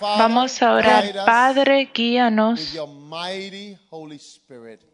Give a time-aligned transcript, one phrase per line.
[0.00, 1.04] Vamos a orar.
[1.24, 2.78] Padre, guíanos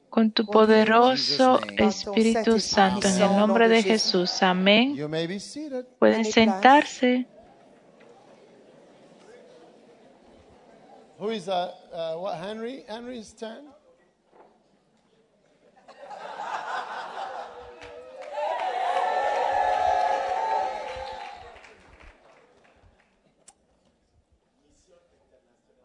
[0.08, 1.60] con tu poderoso.
[1.76, 4.42] Espíritu Santo en el nombre de Jesús.
[4.42, 4.96] Amén.
[5.98, 7.26] Pueden sentarse.
[11.20, 12.82] Who is uh, uh what Henry?
[12.88, 13.69] Henry's turn.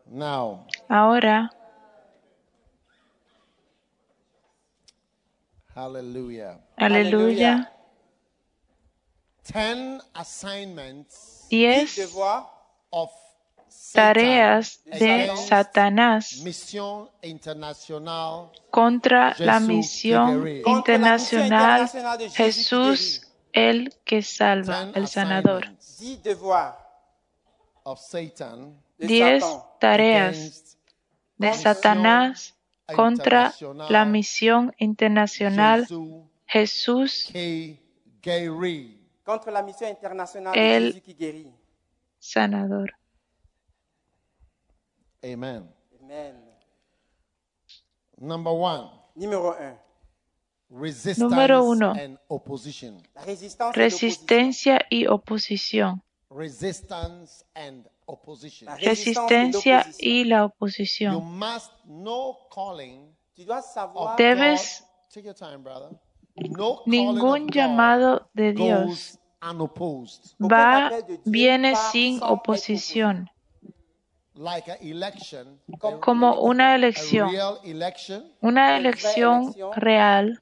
[0.07, 1.49] Now, Ahora,
[5.73, 6.59] hallelujah.
[6.77, 7.71] aleluya.
[9.43, 11.47] Ten assignments.
[11.49, 12.15] Diez
[12.91, 13.11] of
[13.93, 16.41] tareas de Satanás.
[18.71, 21.89] Contra la misión internacional
[22.33, 23.21] Jesús
[23.53, 25.65] el que salva, el sanador.
[28.97, 29.43] Diez
[29.79, 30.79] tareas against
[31.37, 32.55] de Satanás
[32.95, 33.53] contra
[33.89, 35.87] la misión internacional
[36.45, 37.31] Jesús
[39.23, 41.03] contre la mission internationale El-
[42.19, 42.93] sanador.
[45.23, 45.67] Amen.
[45.99, 46.35] Amen.
[48.17, 49.79] Number one, Numéro 1.
[50.69, 51.95] resistance Número uno.
[51.95, 53.01] et l'opposition.
[53.73, 56.03] Resistencia y oposición.
[56.29, 57.87] Resistance and
[58.79, 61.39] Resistencia y la oposición.
[64.17, 64.83] Debes-
[66.85, 69.19] Ningún llamado de Dios
[70.41, 70.91] va,
[71.23, 73.29] viene sin oposición,
[76.01, 77.29] como una elección.
[78.41, 80.39] Una elección real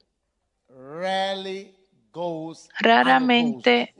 [2.80, 3.94] raramente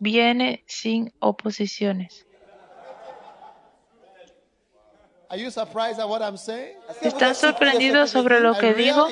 [0.00, 2.26] viene sin oposiciones.
[2.28, 2.28] unopposed.
[5.30, 6.76] Are you surprised at what I'm saying?
[6.88, 9.06] Est-ce que vous ¿Están sorprendidos sobre lo que digo?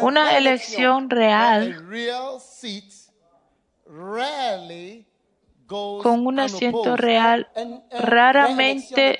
[0.00, 1.76] Una elección real
[5.66, 7.48] con un asiento real
[7.90, 9.18] raramente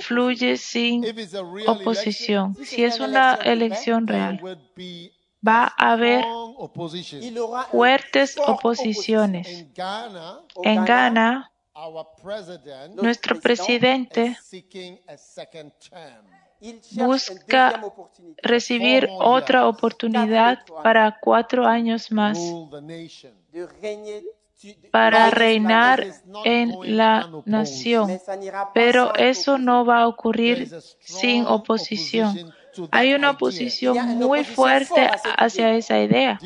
[0.00, 1.04] fluye sin
[1.66, 2.56] oposición.
[2.64, 4.40] Si es una elección real,
[5.46, 6.24] va a haber
[7.70, 9.66] fuertes oposiciones.
[10.62, 11.50] En Ghana,
[12.94, 14.36] nuestro presidente
[16.92, 17.82] busca
[18.42, 22.38] recibir otra oportunidad para cuatro años más
[24.90, 26.06] para reinar
[26.44, 28.20] en la nación.
[28.74, 30.70] Pero eso no va a ocurrir
[31.00, 32.54] sin oposición.
[32.90, 36.38] Hay una oposición muy fuerte hacia esa idea.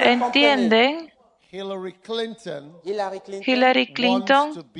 [0.00, 1.12] ¿Entienden?
[1.50, 1.92] Hillary
[3.92, 4.70] Clinton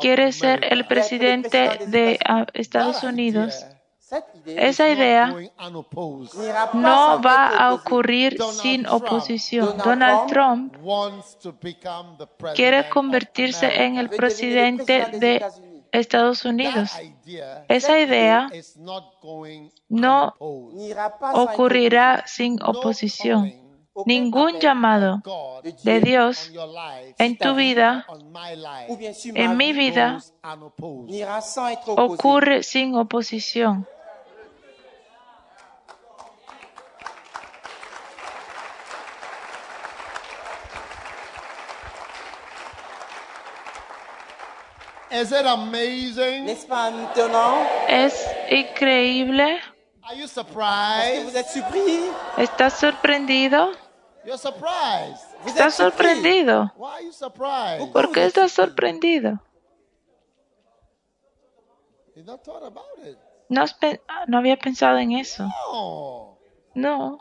[0.00, 2.18] quiere ser el presidente de
[2.54, 3.66] Estados Unidos.
[4.44, 5.34] Esa idea
[6.74, 9.78] no va a ocurrir sin oposición.
[9.78, 10.76] Donald Trump
[12.54, 15.42] quiere convertirse en el presidente de
[15.92, 16.90] Estados Unidos.
[17.68, 18.50] Esa idea
[19.88, 20.34] no
[21.34, 23.62] ocurrirá sin oposición.
[24.06, 25.22] Ningún llamado
[25.82, 26.50] de Dios
[27.18, 28.06] en tu vida,
[29.34, 30.18] en mi vida,
[31.96, 33.86] ocurre sin oposición.
[45.12, 46.46] Is it amazing?
[46.46, 47.66] N'est-ce pas étonnant?
[47.88, 49.40] Es increíble.
[50.04, 51.24] Are you Est-ce que surprised?
[51.24, 52.10] vous êtes surpris?
[52.38, 53.72] ¿Estás sorprendido?
[54.24, 55.20] You're surprised.
[55.46, 56.72] ¿Estás sorprendido?
[56.76, 57.92] Why are you surprised?
[57.92, 59.38] ¿Por qué estás sorprendido?
[62.16, 63.18] You not thought about it.
[63.48, 65.46] No, había pensado en eso.
[66.74, 67.18] No.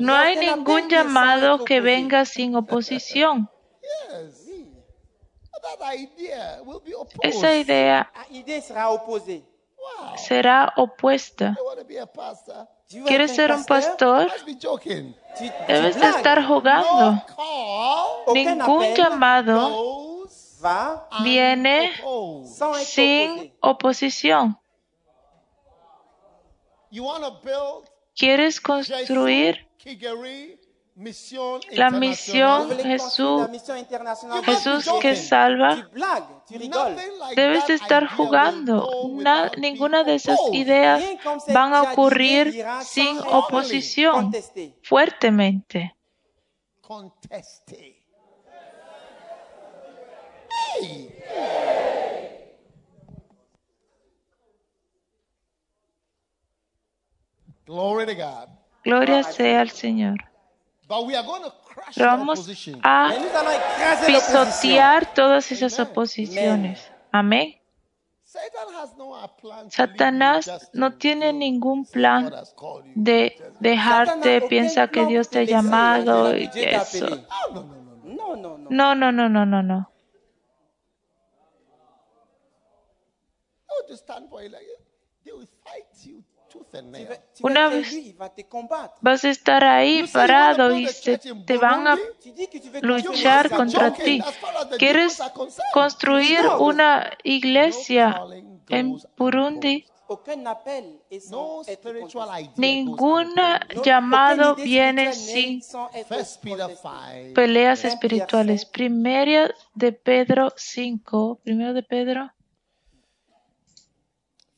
[0.00, 3.50] No, hay ningún llamado que venga sin oposición.
[4.10, 4.42] Yes.
[4.42, 4.62] That idea will be
[5.52, 5.55] opposed.
[7.22, 8.10] Esa idea
[8.90, 9.44] opposée.
[9.76, 10.18] Wow.
[10.18, 11.56] será opuesta.
[13.06, 14.30] ¿Quieres ser un pastor?
[15.68, 17.22] Debes de estar jugando.
[18.32, 20.26] Ningún llamado
[21.22, 21.92] viene
[22.84, 24.58] sin oposición.
[28.14, 29.68] ¿Quieres construir
[31.72, 33.46] La misión Jesús-
[34.44, 35.90] Jesús que salva?
[37.36, 38.88] Debes de estar jugando.
[39.58, 41.04] ninguna de esas ideas
[41.52, 44.32] van a ocurrir sin oposición
[44.82, 45.94] fuertemente.
[58.84, 60.35] Gloria sea al Señor.
[60.88, 62.48] Pero vamos
[62.82, 63.12] a
[64.06, 66.90] pisotear todas esas oposiciones.
[67.12, 67.56] Amén.
[68.22, 69.06] Satan has no
[69.40, 72.30] plan to leave you Satanás no tiene ningún plan
[72.94, 77.06] de dejarte, piensa que Dios te ha llamado y eso.
[77.48, 77.64] Oh,
[78.04, 79.46] no, no, no, no.
[79.46, 79.90] No, no,
[87.42, 88.14] Una vez-.
[89.00, 91.98] Vas a estar ahí parado y se, te van a
[92.82, 94.20] luchar contra ti.
[94.78, 95.20] ¿Quieres
[95.72, 98.20] construir una iglesia
[98.68, 99.84] en Burundi?
[100.08, 100.16] No-
[103.82, 107.24] llamado viene sin n'est sans être First Peter contestée.
[107.26, 107.34] 5.
[107.34, 108.64] peleas espirituales.
[108.64, 111.40] Primera de Pedro 5.
[111.42, 112.30] Primero de Pedro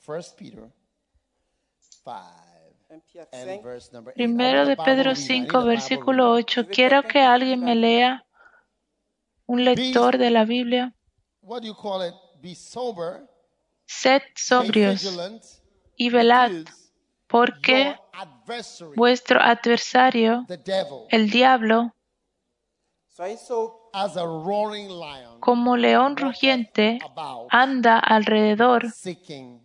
[0.01, 0.61] First Peter 5 1 Pierre and 5.
[0.61, 0.71] verse number 8.
[4.15, 6.69] Primero de Pedro 5, versículo 8.
[6.69, 8.25] Quiero que alguien me lea,
[9.47, 10.95] un lector de la Biblia.
[11.43, 12.15] What do you call it?
[12.41, 13.27] Be sober,
[13.87, 15.03] Sed sobrios
[15.97, 16.53] y velad,
[17.27, 17.97] porque
[18.95, 21.95] vuestro adversario, the devil, el diablo,
[23.09, 26.99] Soyez sobres as a roaring lion, como león rugiente,
[27.51, 28.87] anda alrededor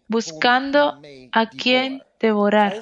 [0.07, 0.99] buscando
[1.31, 2.03] a quien.
[2.23, 2.73] Devorar.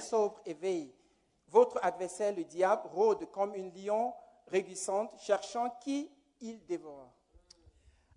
[1.48, 4.14] Votre adversaire, le diable, rôde comme un lion
[4.48, 6.10] rugissante, cherchant qui
[6.40, 7.12] il dévore.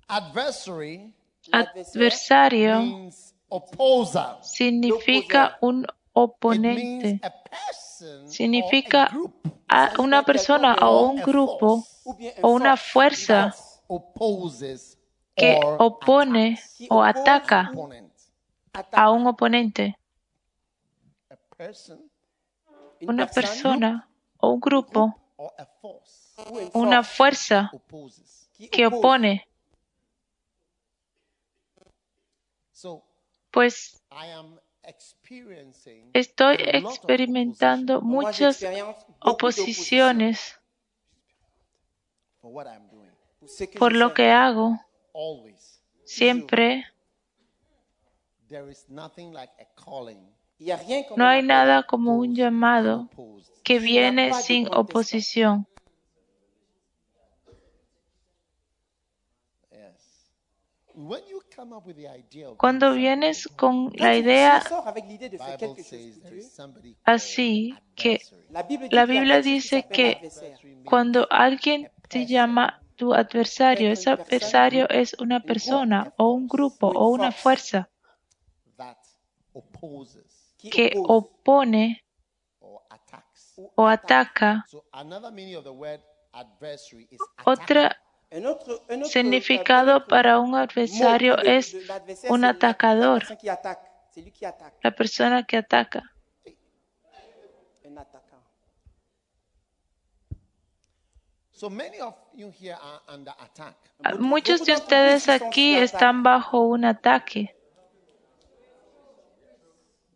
[0.08, 1.12] Adversary
[1.50, 4.38] Adversario means opposer.
[4.42, 9.32] significa un It oponente, means a person significa or a group
[9.68, 11.84] a una persona o un grupo
[12.42, 13.54] o una force, fuerza
[15.34, 17.70] que opone qui o oppose ataca
[18.92, 19.98] a un oponente,
[23.00, 24.08] una persona
[24.38, 25.14] o un grupo,
[26.72, 27.70] una fuerza
[28.70, 29.48] que opone.
[33.50, 34.02] Pues
[36.12, 38.64] estoy experimentando muchas
[39.20, 40.60] oposiciones
[43.78, 44.80] por lo que hago.
[46.04, 46.84] Siempre
[51.16, 53.08] No hay nada como un llamado
[53.62, 55.66] que viene sin oposición.
[62.56, 64.62] Cuando vienes con la idea
[67.04, 68.20] así que
[68.90, 70.30] la Biblia dice que
[70.84, 77.08] cuando alguien te llama tu adversario, ese adversario es una persona o un grupo o
[77.08, 77.88] una fuerza
[78.76, 78.96] that
[79.54, 80.33] opposes qui
[80.70, 82.04] que opone
[83.76, 84.64] o ataca.
[84.68, 86.00] So another meaning of the word
[86.32, 88.04] adversary is Otra attacker.
[88.30, 91.76] Un autre, un autre, significado para un adversario es
[92.28, 93.22] un atacador,
[94.82, 96.02] La persona que ataca.
[97.84, 98.42] Un attaquant.
[101.52, 103.76] So many of you here are under attack.
[104.18, 108.02] Muchos de ustedes aquí están bajo un ataque, but you
[108.64, 110.13] you you are not able to identify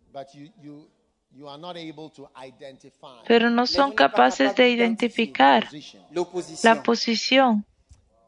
[3.27, 5.69] pero no son capaces de identificar
[6.63, 7.65] la posición.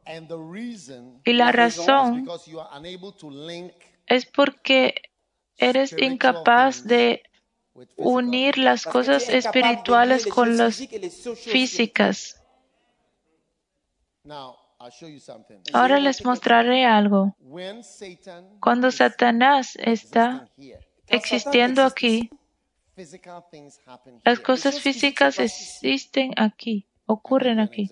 [0.07, 3.73] And the reason Y la razón razón because you are unable to link
[4.07, 4.95] es porque
[5.57, 7.23] eres incapaz de
[7.97, 10.83] unir las cosas espirituales les con las
[11.37, 12.43] físicas.
[14.25, 15.63] Now, I'll show you something.
[15.73, 17.37] Ahora les mostraré algo.
[17.39, 20.49] When Satan Cuando is Satanás está
[21.11, 22.31] existiendo aquí,
[22.95, 24.43] physical things happen Las here.
[24.43, 27.89] cosas físicas existen aquí, ocurren aquí.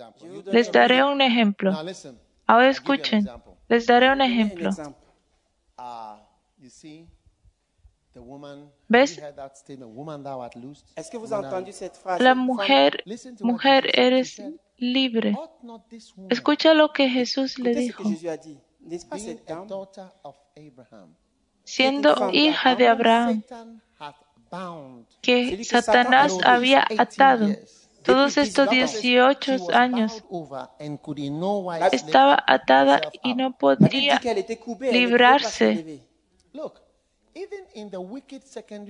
[0.47, 1.73] Les daré un ejemplo.
[1.73, 2.19] Now listen.
[2.47, 3.29] Ahora escuchen.
[3.69, 4.71] Les daré un ejemplo.
[8.89, 9.21] ¿Ves?
[12.19, 13.05] La mujer,
[13.41, 14.43] mujer, eres
[14.79, 15.37] libre.
[16.31, 18.03] Escucha lo que Jesús le dijo.
[21.69, 23.43] Siendo hija de Abraham,
[25.21, 27.49] que Satanás había atado
[28.03, 30.25] todos estos She 18 was años,
[31.93, 34.19] estaba atada y no se
[34.81, 36.01] librarse.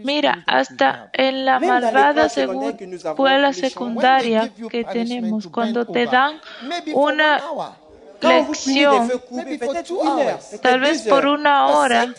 [0.05, 6.41] Mira, hasta en la malvada escuela secundaria que tenemos, cuando te dan
[6.95, 7.43] una
[8.21, 9.11] lección,
[10.63, 12.15] tal vez por una but hora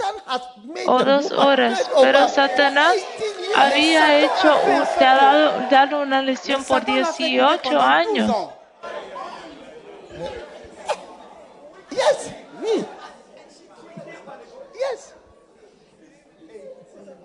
[0.88, 3.58] o dos horas, pero Satanás 18 years.
[3.58, 4.56] había hecho,
[4.98, 8.30] te ha dado, dado una lección por Satan l'a fait courir 18 pendant 12 años.
[8.30, 8.50] ans.
[11.92, 12.32] Yes.
[12.62, 12.86] Oui.
[14.76, 15.14] Yes.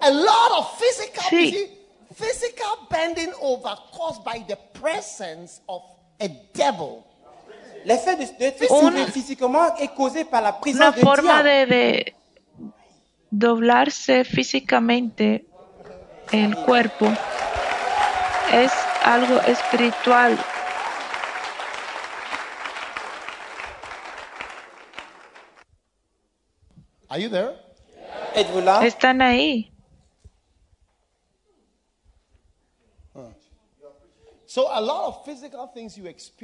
[0.00, 1.70] A lot of physical, Sí.
[2.14, 5.82] physical bending over caused by the presence of
[6.20, 7.04] a devil.
[7.84, 8.24] L'effet de-
[8.88, 9.04] Una-
[10.24, 12.14] par la Una présence du forma de, de
[13.30, 15.44] doblarse físicamente
[16.32, 17.06] el cuerpo
[18.52, 18.72] es
[19.04, 20.38] algo espiritual.
[27.10, 27.52] Are you there?
[28.34, 29.70] Êtes-vous là Están ahí.
[33.14, 34.43] So a lot of physical things you experience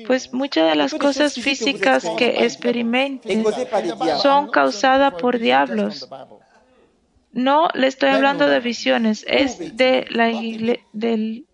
[0.07, 3.45] Pues muchas de las cosas físicas que experimenten
[4.21, 6.09] son causadas por diablos.
[7.33, 11.47] No le estoy hablando de visiones, es de la igle- del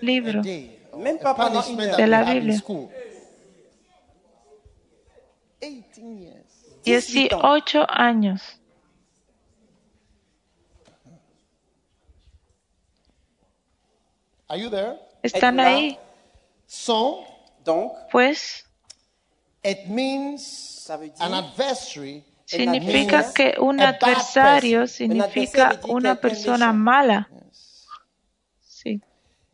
[0.00, 0.42] libro.
[0.42, 2.58] De la Biblia.
[2.58, 2.88] school.
[5.60, 6.44] 18 years.
[6.84, 8.60] 18 años.
[14.48, 14.98] Are you there?
[15.22, 15.98] Están ahí.
[16.66, 17.26] So
[17.64, 18.64] Donc, Pues
[19.62, 20.42] it means
[20.86, 24.96] ça veut dire an adversary significa means que un adversario person.
[24.96, 27.28] significa una persona mala.
[28.60, 29.00] Sí.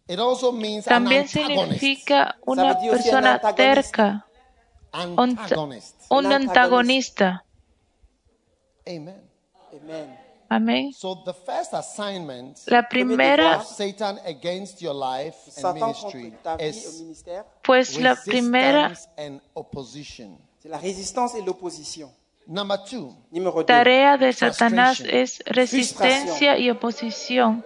[0.09, 3.55] It also means También significa una persona antagonista.
[3.57, 4.27] terca,
[4.95, 5.97] un, Antagonist.
[6.11, 7.45] un Un antagonista.
[8.87, 9.21] Amen.
[10.49, 10.93] Amén.
[10.93, 17.25] So the first assignment La primera, of Satan against your life and ministry is
[17.63, 20.39] pues la primera and opposition.
[20.65, 22.11] la résistance et l'opposition.
[22.47, 23.67] Number two, Numéro 2.
[23.67, 27.65] tarea de Satanás es resistencia y oposición.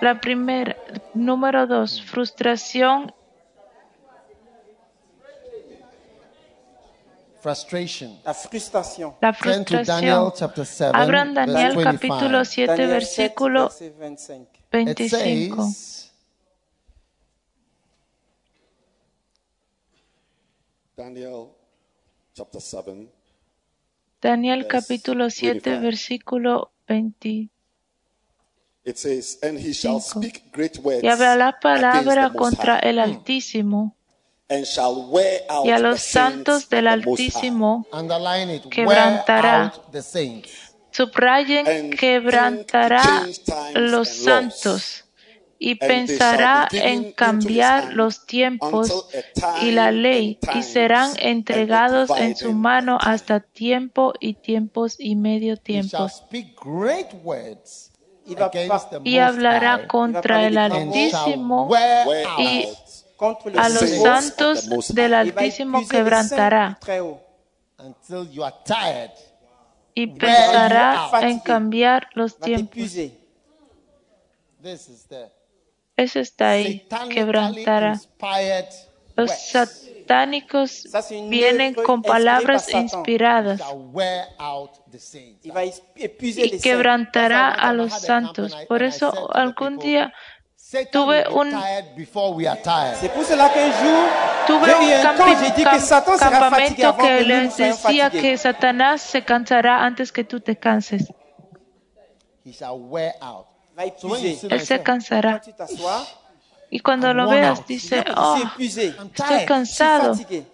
[0.00, 0.76] La primera,
[1.14, 3.12] número dos, frustración,
[7.46, 8.18] frustration.
[8.24, 9.14] La frustration.
[9.20, 10.32] la Turn to Daniel frustración.
[10.34, 11.92] chapter 7, Abran Daniel verse 25.
[11.92, 14.48] capítulo 7, Daniel 7, versículo verset 25.
[14.84, 15.56] It 25.
[15.62, 16.12] says,
[20.96, 21.56] Daniel
[22.34, 23.08] chapter 7,
[24.20, 25.80] Daniel capítulo 7, 25.
[25.80, 27.50] versículo 20.
[28.84, 33.95] it says, And he shall speak great words Y hablará palabra contra el Altísimo
[34.48, 37.86] y a the los saints santos del Altísimo.
[38.70, 39.72] Quebrantará.
[40.90, 43.26] Subrayen, And quebrantará
[43.74, 45.04] los santos
[45.58, 50.50] y they pensará en cambiar hand los tiempos until a time y la ley and
[50.50, 55.56] y times serán entregados en su mano hasta tiempo y tiempos y medio
[58.90, 61.70] the Y hablará contra el Altísimo
[62.38, 62.66] y
[63.56, 66.78] a los santos del Altísimo quebrantará.
[66.80, 67.20] du Très-Haut.
[67.78, 69.10] until you are tired.
[69.96, 72.76] y pensará en cambiar los tiempos.
[75.96, 77.94] Eso está ahí, quebrantará.
[77.94, 78.66] inspired
[79.16, 80.86] Los words satánicos
[81.30, 83.62] vienen con palabras inspiradas.
[86.26, 88.54] Y quebrantará a los santos.
[88.68, 90.12] Por eso algún día
[90.90, 91.50] tuve un-
[94.46, 98.36] tuve un camp, campamento que les decía que.
[98.38, 101.12] Satanás se cansará antes que tú te canses.
[104.50, 105.42] Él se cansará.
[106.70, 110.14] Y cuando lo veas, dice, oh, estoy cansado.
[110.14, 110.46] fatigué.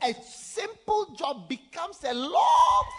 [0.00, 2.32] A simple job becomes a long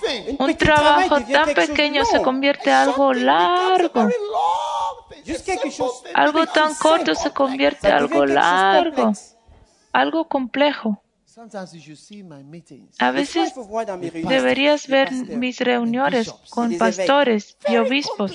[0.02, 0.36] thing.
[0.40, 4.10] Un trabajo tan pequeño se convierte en algo largo.
[6.14, 9.14] Algo tan so corto se convierte en algo largo,
[9.92, 11.02] algo complejo.
[11.26, 12.96] Sometimes you should see my meetings.
[13.00, 13.54] A veces
[14.24, 18.34] deberías ver mis reuniones con pastores y obispos.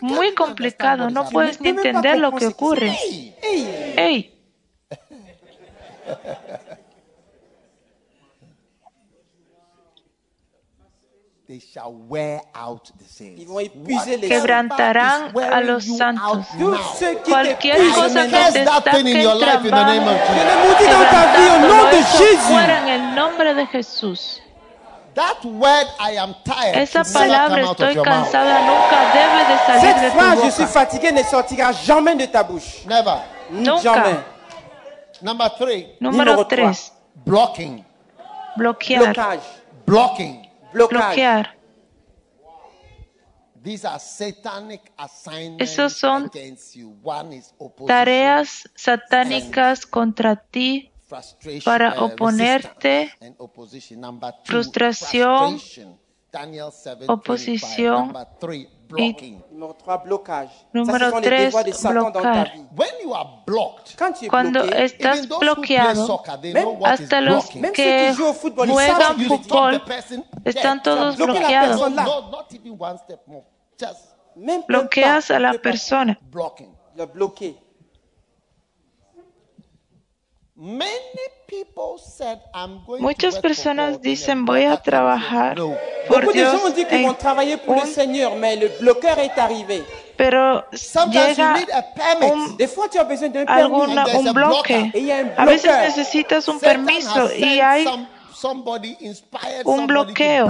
[0.00, 2.96] Muy complicado, no puedes ni entender lo que ocurre.
[3.42, 4.36] ¡Ey!
[20.56, 22.36] maudis dans ta vie au nom quebrantándolo, de eso Jésus.
[22.46, 24.40] fuera en el nombre de Jesús.
[25.14, 28.30] That word I am tired Esa palabra come out of estoy your mouth.
[28.30, 30.72] cansada nunca debe de salir de Cette tu phrase, je suis boca.
[30.72, 32.84] fatigué, ne sortira jamais de ta bouche.
[32.86, 33.16] Never.
[33.50, 33.82] Nunca.
[33.82, 34.16] Jamais.
[35.22, 36.92] Number three, Número Número tres.
[37.24, 37.26] 3.
[37.26, 37.84] blocking.
[38.56, 39.02] Bloquear.
[39.02, 39.40] Blocage.
[39.86, 40.46] Blocking.
[40.72, 41.56] Bloquear.
[45.58, 46.30] Esos son
[47.86, 50.90] Tareas satánicas contra ti
[51.64, 53.12] para oponerte,
[54.44, 56.00] frustración, frustration.
[56.32, 58.12] Daniel 7, oposición
[58.90, 59.44] Number three, blocking.
[59.50, 60.50] Numéro 3, blocage.
[60.72, 61.84] Número tres, es
[64.28, 66.22] Cuando estás bloqueado,
[66.84, 71.80] hasta los que juegan fútbol person están todos la bloqueados.
[71.80, 71.90] No,
[75.60, 76.20] personne là.
[76.94, 77.06] no,
[83.00, 85.56] Muchas personas dicen voy a trabajar
[86.06, 86.52] por Dios
[86.96, 87.04] en
[87.66, 87.86] un-
[90.18, 92.32] pero Sometimes you llega need a permit.
[92.34, 92.56] un-
[93.62, 94.90] alguna, un bloque.
[95.36, 100.46] a veces necesitas un permiso y hay some- somebody inspired un bloqueo.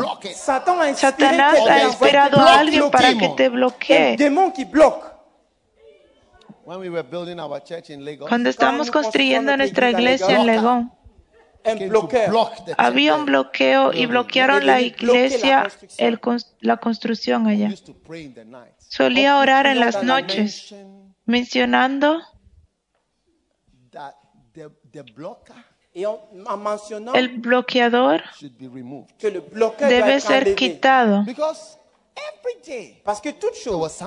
[0.96, 4.16] Satanás ha inspirado a alguien para que te bloquee.
[8.28, 10.93] Cuando estábamos construyendo nuestra iglesia en Legón,
[12.76, 16.21] había un bloqueo y bloquearon la iglesia, el
[16.61, 17.75] la construcción We allá.
[18.78, 20.75] Solía orar en las noches,
[21.25, 22.21] mencionando
[27.15, 28.23] el bloqueador
[29.80, 31.25] debe ser quitado,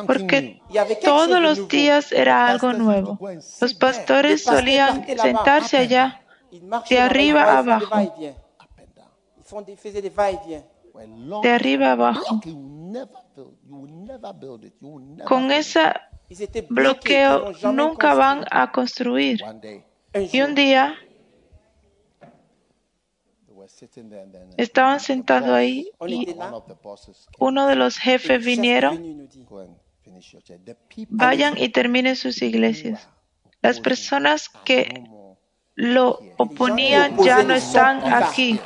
[0.05, 0.61] Porque
[1.03, 3.17] todos de los días era algo nuevo.
[3.61, 6.21] Los pastores solían sentarse allá
[6.89, 8.01] de arriba a abajo.
[11.41, 12.41] de arriba a abajo.
[15.25, 15.93] Con ese
[16.69, 19.41] bloqueo nunca van a construir.
[20.13, 20.95] Y un día
[22.19, 22.31] they were
[22.63, 22.81] sitting
[23.33, 23.52] there and then
[24.57, 26.35] estaban sentados ahí y
[27.39, 29.29] uno de los jefes vinieron,
[31.09, 33.07] vayan y terminen sus iglesias.
[33.61, 35.03] Las personas que
[35.75, 38.59] lo oponían ya no están aquí.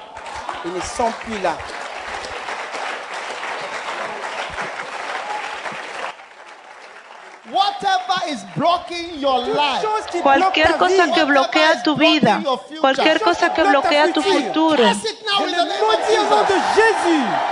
[8.28, 12.42] Is blocking your life, Chose qui Cualquier cosa que bloquea tu vida,
[12.82, 14.84] cualquier cosa que bloquea tu futuro,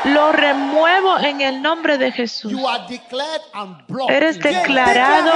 [0.06, 2.52] lo remuevo en el nombre de Jesús.
[2.52, 4.16] You are declared unblocked.
[4.16, 5.32] Eres declarado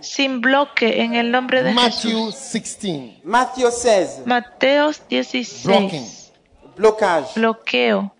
[0.00, 2.52] sin bloque en el nombre de Matthew Jesús.
[2.52, 3.24] 16.
[3.24, 5.24] Matthieu 16, Mateos Blocking.
[5.24, 6.32] 16.
[6.76, 7.34] blocage.
[7.34, 8.12] Bloqueo.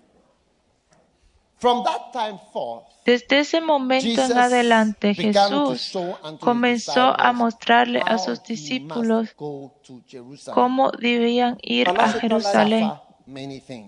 [1.58, 5.96] From that time forth, Desde ese momento en adelante Jesús
[6.40, 12.92] comenzó a mostrarle a sus discípulos must go to Jerusalem, cómo debían ir a Jerusalén,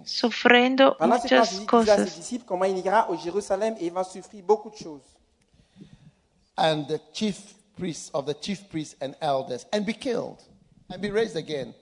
[0.04, 2.32] sufriendo muchas cosas.
[6.56, 10.42] and the chief priests of the chief priests and elders and be killed
[10.90, 11.74] and be raised again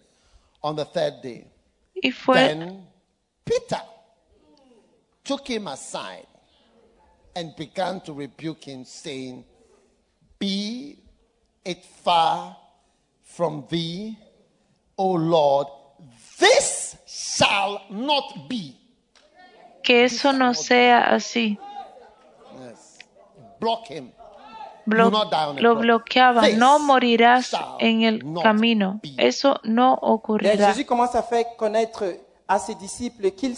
[0.63, 1.47] on the third day.
[2.03, 2.87] Y fue Then
[3.45, 3.83] Peter
[5.23, 6.27] took him aside
[7.37, 9.45] and began to rebuke him, saying,
[10.39, 10.99] Be
[11.65, 12.57] it far
[13.23, 14.17] from thee,
[14.97, 15.69] O Lord,
[16.39, 18.75] this shall not be.
[19.83, 21.59] que eso no sea así.
[22.59, 22.99] Yes.
[23.61, 24.11] Block him.
[24.87, 25.11] Blo-
[25.61, 29.01] lo bloqueaba, This no morirás en el camino.
[29.03, 29.15] be.
[29.19, 30.73] Eso no ocurrirá.
[30.73, 32.05] Jésus commence à faire connaître
[32.49, 33.57] à ses disciples qu'il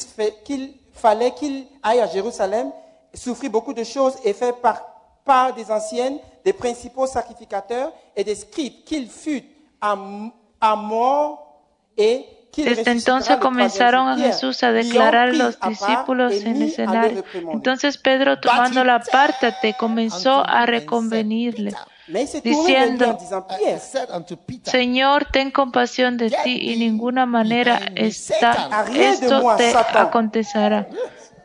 [0.92, 2.72] fallait qu'il aille à Jérusalem,
[3.14, 4.82] souffrir beaucoup de choses et faire par,
[5.24, 9.44] par des anciennes, des principaux sacrificateurs et des scribes, qu'il fût
[9.80, 11.62] à, m- à mort
[11.96, 14.08] et qu'il Desde ressuscitera entonces le troisième comenzaron jour.
[14.08, 16.50] a Pierre, Jesús a l'ayant declarar a pris los à part discípulos et en mis
[16.50, 17.16] à le escenario.
[17.16, 17.56] réprimander.
[17.56, 22.28] Entonces Pedro, tomando la apártate, comenzó unto a him and said, reconvenirle, Peter, Mais il
[22.28, 25.50] s'est tourné vers lui en diciendo, disant, uh, he Pierre, said unto Peter, Señor, ten
[25.50, 30.88] compasión de ti y ninguna manera está, esto te acontecerá.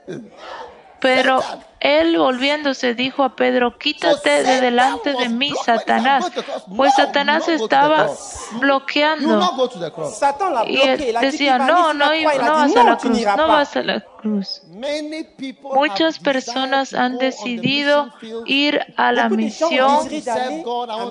[1.04, 1.42] Pero
[1.82, 6.32] él volviéndose dijo a Pedro, quítate de delante de mí, Satanás,
[6.78, 8.10] pues Satanás estaba
[8.54, 9.42] bloqueando.
[10.66, 14.62] Y él decía, no, no, no vas a la cruz, no vas a la cruz.
[15.76, 18.14] Muchas personas han decidido
[18.46, 20.08] ir a la misión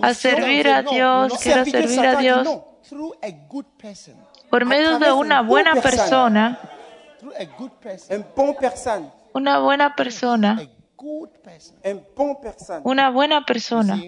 [0.00, 2.44] a servir a Dios, quiero Servir a Dios.
[2.44, 2.72] non.
[2.88, 4.16] Through a good person,
[4.50, 6.58] por medio de una una buena persona,
[7.22, 9.21] Un bon personne.
[9.34, 10.60] Una buena persona,
[12.84, 14.00] una buena persona.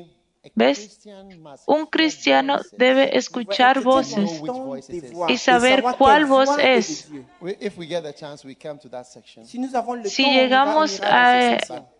[0.54, 1.00] ¿Ves?
[1.66, 4.42] Un cristiano debe escuchar voces
[5.28, 7.08] y saber cuál voz es.
[7.40, 9.46] We- If we get the chance, we come to that section.
[9.46, 11.56] Si llegamos a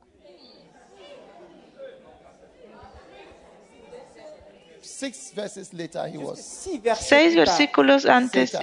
[4.81, 6.39] Six verses later, he was.
[6.39, 8.55] Six versets Seis versículos antes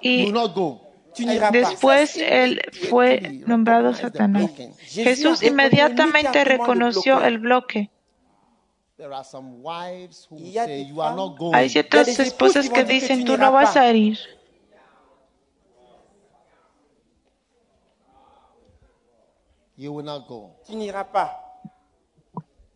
[0.00, 4.50] y después él fue nombrado Satanás.
[4.82, 7.90] Jesús inmediatamente reconoció el bloque.
[11.52, 14.18] Hay ciertas esposas que dicen, tú no vas a ir.
[19.76, 20.54] You will not go.
[20.66, 21.30] Tu n'iras pas.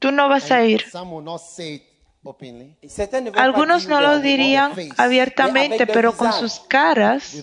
[0.01, 0.85] Tú no vas a ir.
[0.91, 1.83] Some will not say it
[2.25, 7.37] openly Et certains ne vont pas Algunos no lo dirían abiertamente, pero con sus caras,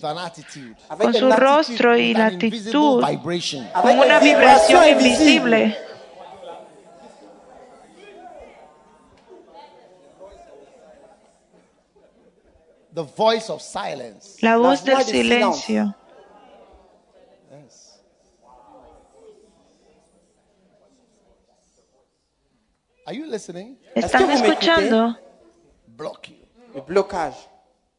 [1.00, 5.78] con su rostro y la actitud, con una vibración invisible.
[12.96, 14.38] The voice of silence.
[14.42, 15.94] La voz del silencio.
[17.52, 18.00] Yes.
[23.06, 23.78] Are you listening?
[23.94, 25.18] ¿Están escuchando?
[25.88, 26.38] Block you.
[26.74, 27.36] Le blocage.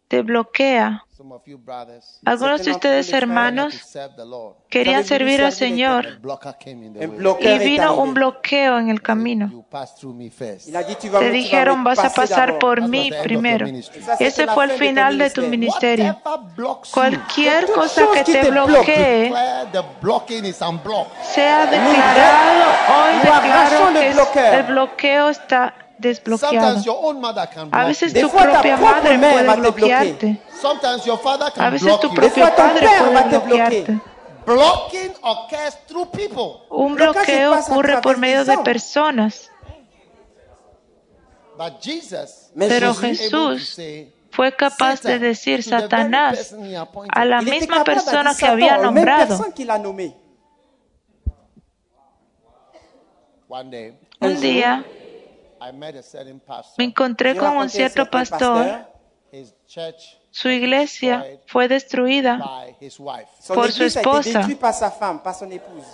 [0.09, 1.03] Te bloquea.
[1.17, 4.55] Some of you brothers Algunos de ustedes, hermanos, to serve the Lord.
[4.69, 6.21] querían servir al Señor
[7.41, 9.65] y vino un bloqueo en el camino.
[11.19, 13.67] Te dijeron, vas a pasar por mí primero.
[14.21, 16.21] Ese fue el final de tu ministerio.
[16.93, 19.33] Cualquier cosa que te te bloque.
[20.01, 22.65] bloquee sea declarado,
[22.95, 26.61] hoy declaro que el bloqueo está desbloqueado.
[26.67, 30.27] Sometimes your own mother can A block veces tu propia madre puede bloquearte.
[30.29, 30.59] you.
[30.61, 34.01] Sometimes your father A can veces block tu propio padre puede bloquearte.
[34.47, 36.67] Blocking occurs through people.
[36.71, 39.51] Un bloqueo ocurre por medio de personas.
[41.59, 45.71] But Jesus Mais Pero was able to Jesús say, fue capaz de Satan, decir to
[45.71, 46.55] the very Satanás
[47.09, 49.43] a la misma persona que había nombrado.
[54.21, 54.85] Un día
[55.73, 58.57] me encontré con un cierto certain pastor.
[58.57, 58.87] pasteur.
[59.33, 63.27] His church Su iglesia fue destruida by his wife.
[63.41, 64.41] Son Por su esposa.
[64.41, 65.85] détruite par sa femme, par son épouse.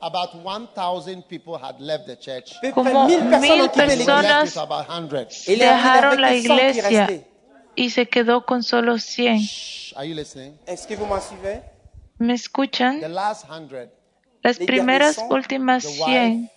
[0.00, 2.58] About 1,000 people had left the church.
[2.60, 5.46] Peu Como près 1000 personnes mil personas left with about 100.
[5.46, 7.08] Et il est arrivé dejaron la les 100 qui iglesia
[7.76, 9.38] y se quedó con solo 100.
[9.38, 10.54] Shh, Are you listening?
[10.66, 11.60] Est-ce que vous m'en suivez?
[12.18, 13.00] ¿Me The escuchan?
[13.14, 13.90] last 100
[14.42, 16.50] Las primeras últimas the 100,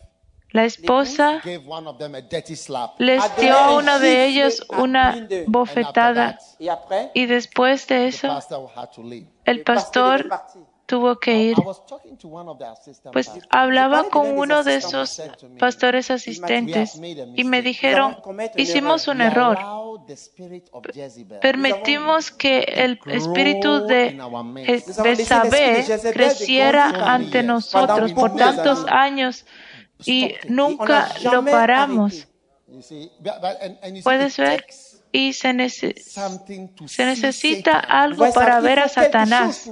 [0.52, 3.00] la esposa gave one of them a dirty slap.
[3.00, 6.38] les dio a uno un de ellos una bofetada
[7.14, 9.28] y después de The eso pastor had to leave.
[9.46, 10.30] el pastor
[10.86, 11.58] tuvo que ir.
[11.58, 13.48] I was talking to one of the assistant Pues pastors.
[13.50, 15.60] hablaba con uno de esos asistentes.
[15.60, 17.02] pastores asistentes
[17.36, 18.18] y me dijeron,
[18.56, 19.58] hicimos un error.
[19.58, 25.50] allowed the spirit of Jezebel Permitimos que el espíritu de Je- Nous avons laissé Betsabé
[25.50, 29.44] l'esprit de Jezebel de creciera ante nosotros por tantos años
[30.04, 32.28] y nunca lo paramos.
[34.04, 34.66] ¿Puedes ver?
[35.12, 35.94] Y se, nece-
[36.88, 39.72] se necesita algo para ver a Satanás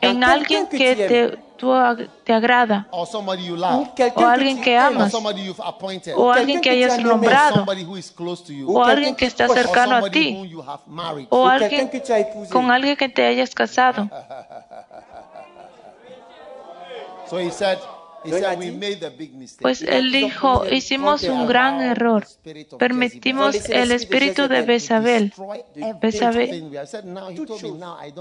[0.00, 1.74] en alguien que te, tú
[2.24, 2.88] te agrada.
[4.14, 5.12] O alguien que amas.
[6.16, 7.66] o alguien que hayas nombrado.
[8.66, 10.28] O alguien que está cercano a ti.
[11.28, 11.90] o alguien
[12.50, 14.08] con alguien que te hayas casado.
[17.28, 17.76] So he said,
[19.60, 22.26] Pues él dijo, hicimos un gran error.
[22.78, 25.32] Permitimos el espíritu de Bezabel.
[26.00, 26.78] Bezabel.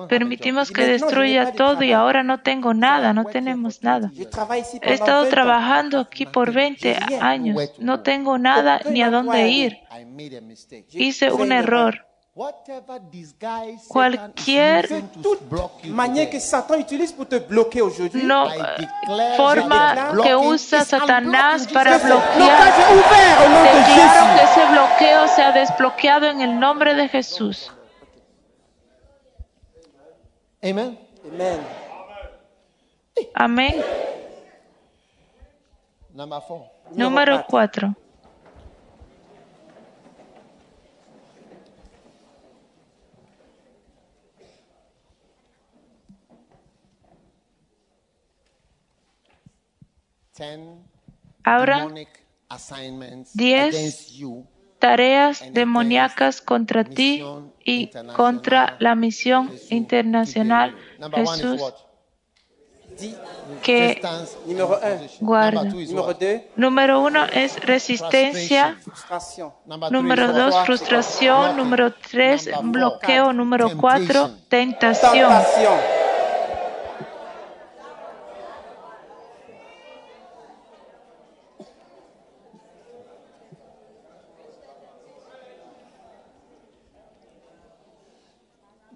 [0.07, 4.11] Permitimos que destruya todo y ahora no tengo nada, no tenemos nada.
[4.15, 5.29] He estado 20 ans.
[5.29, 7.71] trabajando aquí por 20 años.
[7.79, 9.77] No tengo nada ni a dónde ir.
[9.99, 10.87] I made a mistake.
[10.91, 12.06] Hice un error.
[13.87, 14.87] Cualquier.
[18.13, 18.47] No,
[19.35, 22.73] forma que usa Satanás para bloquear.
[23.63, 27.71] Declaro que ese bloqueo sea desbloqueado en el nombre de Jesús.
[33.33, 33.83] Amén.
[36.47, 36.65] Four.
[36.91, 37.95] Número cuatro.
[37.95, 38.06] 4.
[53.35, 54.47] Against you
[54.79, 57.23] tareas demoníacas contra ti
[57.63, 60.75] y contra la misión internacional.
[61.13, 61.61] Jesús
[63.61, 64.01] que
[65.19, 65.63] guarda.
[65.63, 66.19] Number two is numéro what?
[66.19, 68.77] 2, número uno es resistencia.
[69.91, 71.57] Número dos, frustración.
[71.57, 73.33] Número tres, bloqueo.
[73.33, 75.29] Número cuatro, tentación.
[75.29, 75.77] Tentation.
[75.77, 75.97] Mark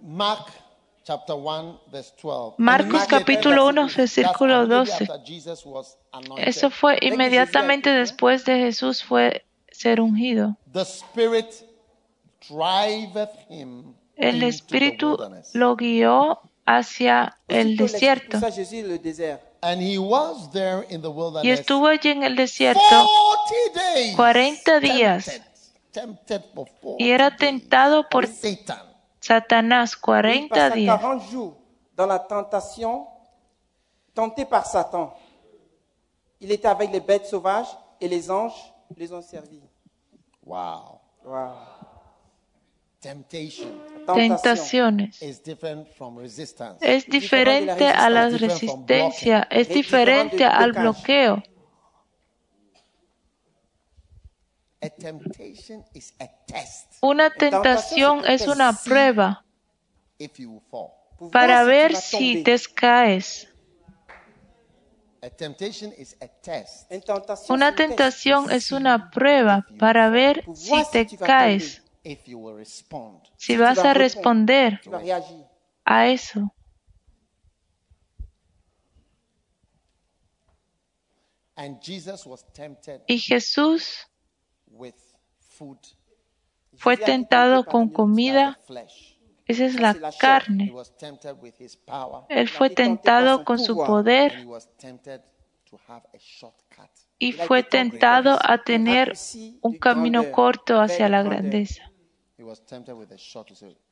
[0.02, 0.11] chapter 1 verse 12.
[2.58, 5.04] Marcos capítulo 1, after- that's versículo immediately 12.
[5.04, 10.58] after Jesus was anointed, Eso fue inmediatamente después de Jesús fue ser ungido.
[10.72, 11.48] The Spirit
[12.48, 15.18] driveth him El Espíritu
[15.54, 18.40] lo guió hacia el desierto
[21.44, 24.16] y estuvo allí en el desierto 40 days.
[24.16, 25.26] 40 días.
[25.26, 25.44] Tempted,
[25.92, 28.91] tempted for 40 y era tentado por Satan.
[29.22, 30.98] Satanás Il 40 passa días.
[30.98, 31.58] 40 jours
[31.96, 33.08] dans la tentation,
[34.14, 35.14] tenté par Satan.
[36.40, 37.68] Il était avec les bêtes sauvages
[38.00, 39.62] et les anges les ont servis.
[40.44, 41.00] Wow.
[41.24, 41.52] Wow.
[43.00, 43.68] Temptation.
[44.06, 45.22] Tentaciones.
[45.22, 46.78] is different from resistance.
[46.82, 51.44] Es diferente a la resistencia, es diferente al bloqueo.
[57.02, 59.46] Una tentación es una prueba
[61.32, 63.48] para ver vas si te caes.
[65.24, 66.92] A temptation is a test.
[66.92, 72.58] Une tentation, Una tentación es una prueba para ver si te caes, if you will
[72.58, 73.22] respond.
[73.38, 74.82] si vas a responder.
[75.86, 76.52] a eso.
[81.56, 83.02] And Jesus was tempted.
[83.06, 84.11] Y Jesús
[86.78, 88.60] fue tentado con comida,
[89.46, 90.74] esa es la carne.
[92.30, 94.48] Él fue tentado con su poder.
[97.20, 99.14] y fue tentado a tener
[99.62, 101.92] un camino corto hacia la grandeza.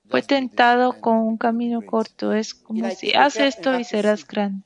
[0.09, 2.33] Fue tentado con un camino corto.
[2.33, 4.65] Es como si haz esto y serás grande.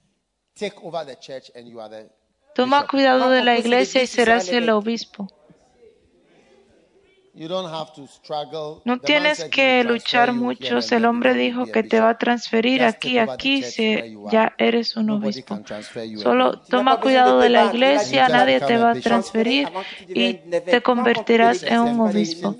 [2.55, 5.27] Toma cuidado de la iglesia y serás el obispo.
[5.27, 5.71] You
[6.43, 7.22] don't have to struggle.
[7.35, 10.77] No tienes que luchar mucho.
[10.91, 14.15] El hombre dijo que te va a transferir aquí, aquí, are.
[14.31, 15.59] ya eres un obispo.
[16.17, 19.67] Solo toma cuidado de la iglesia, nadie te va a transferir
[20.07, 22.55] y te convertirás en un obispo.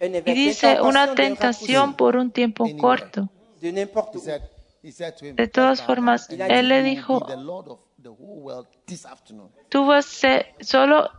[0.00, 3.28] Y dice una tentación por un tiempo corto.
[3.60, 4.24] de n'importe He où.
[4.24, 4.42] said,
[4.82, 7.68] he said to him, De todas "Just bow formas, él le dijo, be the Lord
[7.68, 11.10] of the whole world this afternoon." tú vas a ser- solo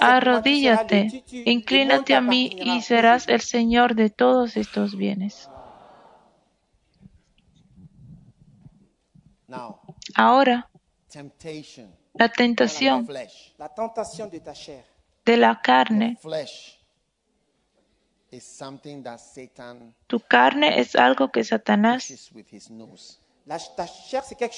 [0.00, 5.48] Arrodíllate, inclínate a mí y serás el Señor de todos estos bienes.
[10.14, 10.68] Ahora,
[12.14, 13.08] la tentación
[15.24, 16.18] de la carne.
[20.06, 22.30] Tu carne es algo que Satanás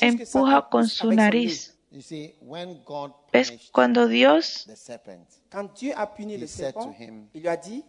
[0.00, 1.78] empuja con su nariz.
[1.92, 1.94] Nez.
[1.94, 4.66] You see, when God Es punished cuando Dios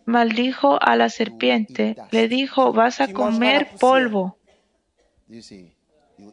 [0.05, 4.37] maldijo a la serpiente, le dijo, vas a comer polvo,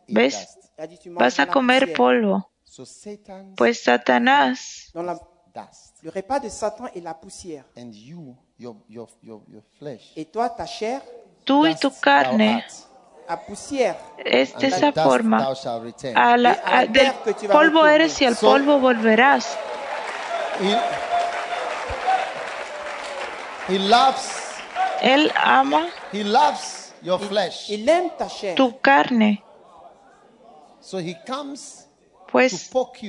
[0.09, 0.59] ¿Ves?
[1.07, 2.51] vas a comer polvo.
[3.57, 4.93] Pues Satanás,
[6.03, 7.65] le repas de Satan est la poussière.
[7.77, 11.03] and you, your your your, your flesh, Et toi, ta chair,
[11.45, 12.65] tú y tu carne.
[14.25, 15.39] Es de esa forma.
[16.17, 17.07] A la- a- del
[17.53, 19.57] polvo eres y al polvo volverás.
[23.69, 24.31] He, he loves
[25.03, 25.87] Él ama
[28.57, 29.43] tu carne,
[30.81, 31.87] So he comes
[32.31, 32.53] pues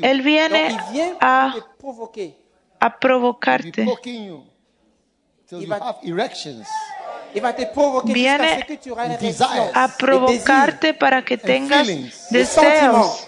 [0.08, 0.68] Él viene
[1.20, 1.46] a,
[2.80, 3.84] a provocarte.
[8.06, 8.66] Viene.
[9.74, 11.88] A provocarte para que tengas
[12.30, 13.28] deseos.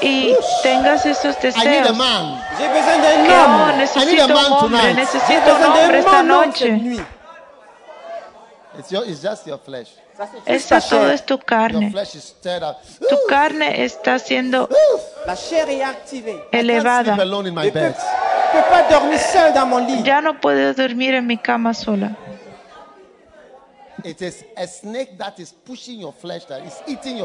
[0.00, 1.96] y tengas esos I need a deseos.
[1.96, 6.80] a necesito man un hombre, necesito un hombre esta noche.
[8.78, 9.88] It's your it's just your flesh.
[10.46, 11.92] Esa todo es tu carne.
[11.92, 14.68] Tu carne está siendo
[16.52, 17.16] elevada.
[20.04, 22.16] Ya no puedo dormir en mi cama sola.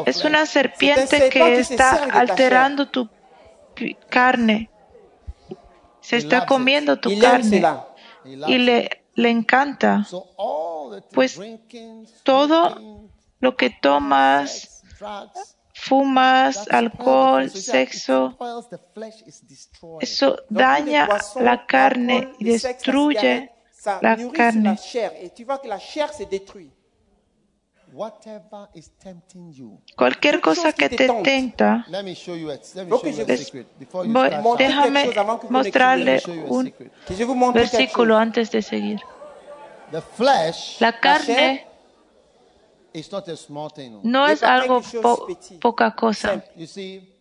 [0.05, 3.09] Es una serpiente que está alterando tu
[4.09, 4.69] carne.
[6.01, 7.63] Se está comiendo tu carne
[8.23, 10.07] y le, le encanta.
[11.13, 11.39] Pues,
[12.23, 13.07] todo
[13.41, 14.83] Lo que tomas,
[15.79, 18.37] fumas, alcohol, sexo,
[19.99, 21.07] eso daña
[21.39, 23.51] la carne y destruye
[24.01, 24.77] la carne.
[29.95, 31.85] Cualquier cosa que te tenta,
[34.57, 35.09] déjame
[35.49, 36.73] mostrarle un
[37.53, 38.99] versículo antes de seguir.
[40.79, 42.78] La carne is not a small thing.
[44.03, 44.27] No.
[44.27, 45.27] es algo po-
[45.59, 46.31] poca cosa.
[46.31, 46.51] Simple.
[46.55, 47.13] You see,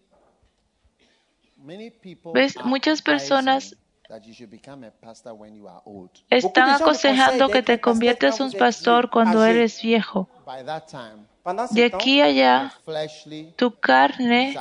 [1.56, 2.56] many people ¿Ves?
[2.64, 6.10] Muchas personas advising that you should become a pastor when you are old.
[6.30, 10.28] Están aconsejando que te conviertas quand un pastor cuando eres viejo.
[10.46, 14.54] By that time, Pendant ce De aquí a allá, fleshly tu carne,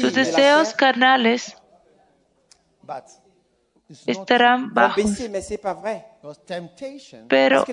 [0.00, 1.56] tus deseos carnales
[4.06, 5.04] estarán bajos.
[7.28, 7.64] Pero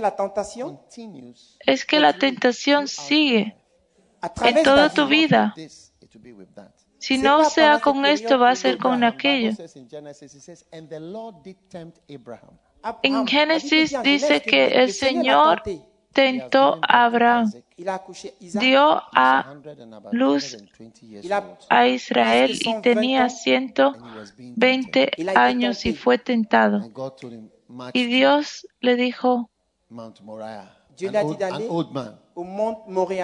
[1.65, 3.55] es que la tentación sigue
[4.43, 5.53] en toda tu vida.
[6.97, 9.51] Si no sea pendant con esto, va a ser con aquello.
[13.03, 13.95] En Génesis.
[14.03, 15.63] Dice que el Señor
[16.13, 17.51] tentó a Abraham,
[18.59, 21.57] dio a 100 and about luz 120 years Il a- old.
[21.69, 26.81] a Israel y tenía 120 años y fue tentado.
[27.93, 29.49] Y to Dios le dijo,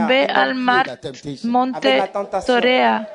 [0.08, 1.00] ve al mar
[1.44, 2.12] monte.
[2.46, 3.10] Torea.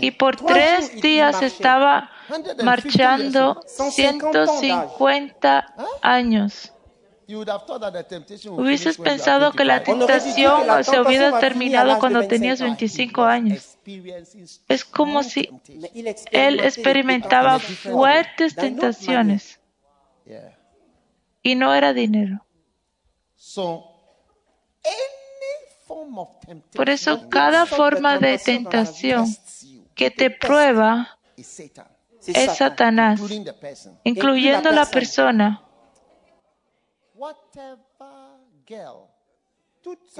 [0.00, 3.94] Y por tres días estaba 150 marchando years.
[3.94, 6.72] 150 años.
[7.28, 9.92] Hubieses pensado que la 25.
[9.92, 12.68] On aurait dit que tentación se hubiera terminado cuando 25 tenías ans.
[12.68, 13.56] 25 años.
[13.56, 19.60] Experiencing Es como strong si él experimentaba fuertes tentaciones
[21.42, 22.44] y no era dinero.
[23.36, 23.84] So,
[24.84, 24.92] any
[25.86, 31.46] form of temptation Por eso cada forma de tentación tests you que te prueba es
[31.46, 31.86] Satan.
[32.54, 34.00] Satanás, including the person.
[34.04, 35.62] incluyendo la persona.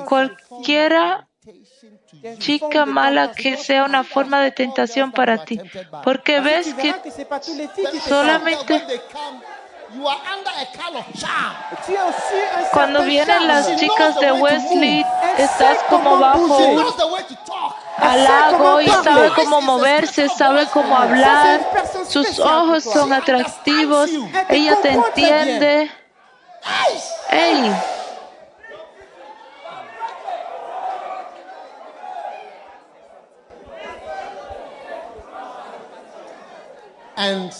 [0.07, 1.29] Cualquiera
[2.38, 5.61] chica mala que sea una forma de tentación para ti.
[6.05, 6.95] Porque ves que
[8.09, 9.41] solamente- when they come,
[9.95, 11.55] you are under a kind of charm.
[11.71, 11.87] tentent.
[11.87, 15.05] Tu es aussi un cuando vienen las chicas de Wesley,
[15.38, 16.85] estás como bajo un
[17.99, 21.61] halago y sabe cómo moverse, sabe cómo hablar,
[22.09, 24.11] sus ojos son atractivos,
[24.49, 26.02] ella te entiende.
[27.31, 27.72] ¡Ey!
[37.16, 37.53] And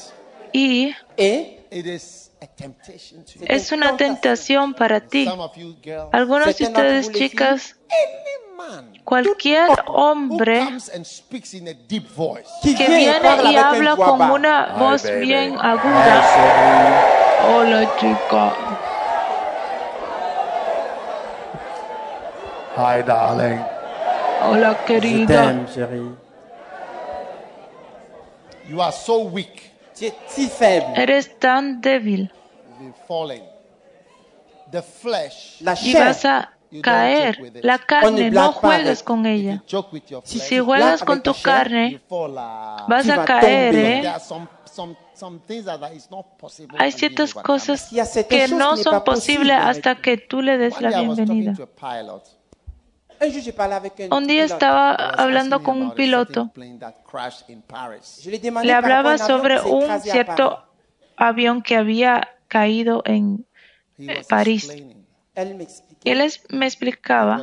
[0.53, 3.46] Y Et it is a temptation to you.
[3.48, 5.25] es una tentación para ti.
[5.25, 7.77] Some of you girls, Algunos de ustedes, chicas,
[9.05, 12.48] cualquier hombre comes and speaks in a deep voice.
[12.63, 16.23] qui que viene y habla con una voz bien aguda.
[17.48, 18.55] Hola, chica.
[22.75, 23.60] Hi, darling.
[24.40, 25.52] Hola, querida.
[28.66, 29.73] You are so weak.
[29.98, 30.94] Tu es si faible.
[30.96, 32.33] Eres tan débil.
[34.70, 35.60] The flesh.
[35.60, 36.50] La y chair, vas a
[36.83, 37.38] caer.
[37.62, 39.62] La carne, no juegues con ella.
[40.25, 40.38] Si.
[40.38, 42.00] Si juegas con tu carne,
[42.38, 42.87] ah.
[42.88, 43.75] vas a caer.
[43.75, 44.00] ¿eh?
[44.00, 47.90] There are some, some, some things that are- it's not possible Hay ciertas cosas
[48.31, 51.54] que no son posibles possible hasta que tú le des la bienvenida.
[54.10, 56.52] Un día estaba I was hablando con un about a certain piloto.
[58.62, 60.64] Le hablaba sobre un cierto
[61.16, 63.46] avión que había caído en
[64.29, 64.68] París.
[66.04, 67.42] Y él me explicaba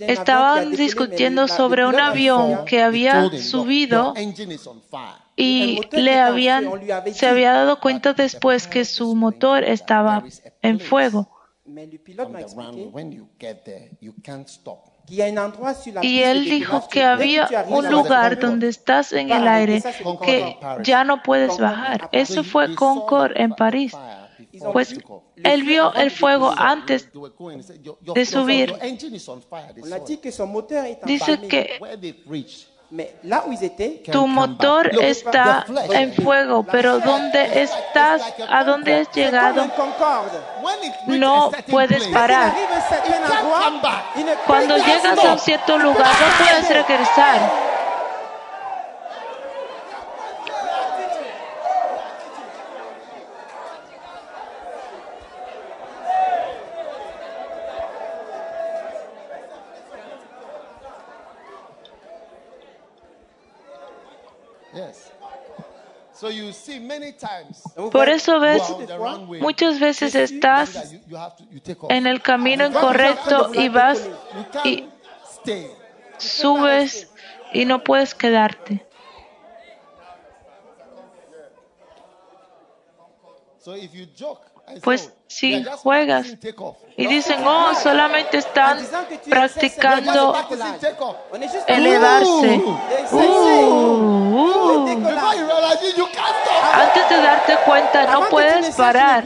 [0.00, 4.14] estaban discutiendo sobre un avión que había told him, "Your- subido
[5.36, 6.70] y le habían
[7.12, 10.24] se había dado cuenta después que su motor estaba
[10.62, 11.28] en fuego.
[16.02, 19.82] Y él dijo que había un lugar donde estás en el aire
[20.24, 22.08] que ya no puedes bajar.
[22.12, 23.92] Eso fue Concord en París.
[24.72, 24.94] Pues
[25.44, 28.74] él vio el fuego antes They were going, he said, "Your- your- de subir.
[31.04, 31.80] Dice que
[34.10, 38.34] tu motor está en fuego, pero ¿dónde estás?
[38.48, 39.70] ¿A dónde has llegado?
[41.06, 42.52] No puedes parar.
[44.46, 47.70] Cuando llegas a un cierto lugar no puedes regresar.
[64.72, 65.10] Yes.
[65.12, 66.09] So you see many times.
[67.90, 71.34] Por eso ves, go out the wrong way, muchas veces estás that you, you have
[71.36, 71.90] to you take off.
[71.90, 74.08] en el camino incorrecto y vas
[74.64, 74.86] y
[75.24, 75.70] stay.
[76.18, 77.08] subes
[77.52, 78.86] y no puedes quedarte.
[83.58, 87.46] So if you joke and say, Pues "Oh, si juegas practicing take off." y dicen,
[87.46, 88.78] oh, solamente En están
[89.28, 90.34] practicando
[91.66, 92.62] elevarse.
[93.10, 93.18] Uh,
[94.32, 94.88] uh.
[96.74, 99.24] Antes de darte cuenta, no puedes parar.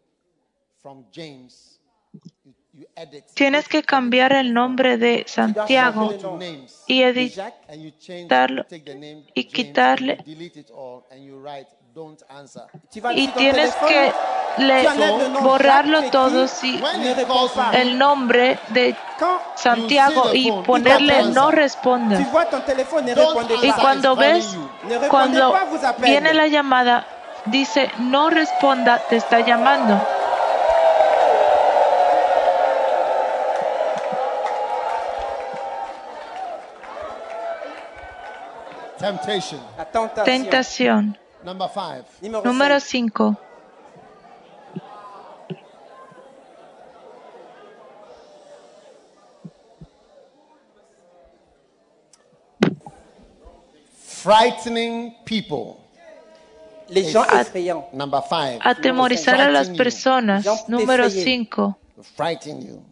[3.34, 6.14] Tienes que cambiar el nombre de Santiago
[6.88, 7.70] y Jacques.
[7.70, 10.24] And you change, Quitarlo take the name y quitarle.
[13.16, 14.12] y tienes que
[14.58, 14.88] le-
[15.42, 16.82] borrarlo todo si
[17.74, 18.96] el nombre de
[19.56, 22.26] Santiago y ponerle no responde.
[23.62, 24.58] Y cuando ves,
[25.10, 25.54] cuando
[26.00, 27.06] viene la llamada,
[27.46, 30.02] dice no responda, te está llamando.
[40.26, 41.18] Tentación.
[41.44, 42.06] Number five.
[42.22, 43.18] Numéro Número cinq.
[43.18, 43.38] 5.
[54.22, 55.78] Frightening people.
[56.88, 57.92] Les gens effrayants.
[57.94, 58.60] Number five.
[58.62, 60.46] Atemorizar a las personas.
[60.68, 61.78] Número 5.
[62.16, 62.91] Frighten you.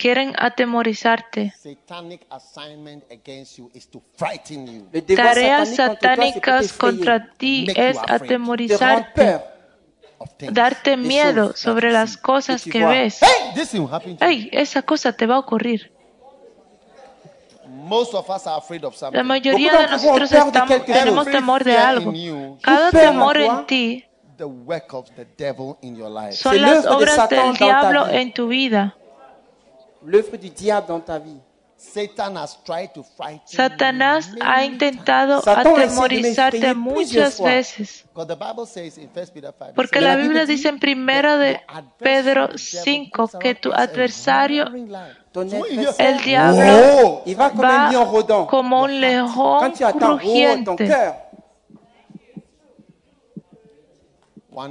[0.00, 1.52] Quieren atemorizarte.
[1.62, 7.98] Satanic assignment against you is to frighten you, Le devoir Tareas satánicas contra ti es
[8.08, 9.40] atemorizarte,
[10.50, 13.20] darte miedo sobre las cosas que ves.
[14.20, 15.92] Hey, esa cosa te va a ocurrir.
[17.68, 19.22] Most of us are afraid of La something.
[19.24, 22.12] mayoría de nosotros estamos, tenemos temor de algo.
[22.62, 24.04] Cada temor en ti
[24.36, 26.32] The work of the devil in your life.
[26.32, 28.96] son las obras del diablo en tu vida.
[30.04, 31.40] L'œuvre du diable dans ta vie.
[31.80, 38.04] Satan has tried to frighten Satanás ha intentado atemorizarte muchas veces.
[38.12, 41.38] Because the Bible says in 1 Peter 5, it Porque la Biblia dice en primero
[41.38, 41.58] de
[41.98, 46.62] Pedro 5 que tu adversario, el diablo,
[47.02, 47.22] Oh!
[47.24, 47.50] il va
[48.46, 49.60] como un león oh,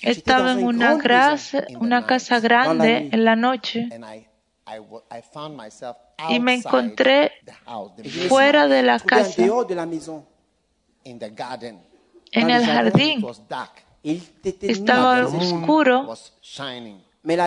[0.00, 3.88] Estaba en una, grasa- una casa grande en la noche.
[6.28, 7.32] y me outside encontré
[8.28, 9.42] fuera de la casa,
[12.32, 13.24] en el It jardín.
[14.60, 15.30] Estaba nuit.
[15.30, 16.14] The moon oscuro.